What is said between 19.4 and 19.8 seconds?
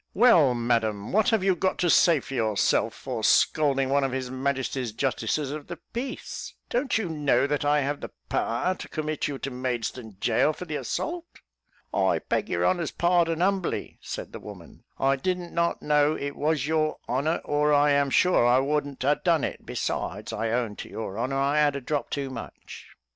it;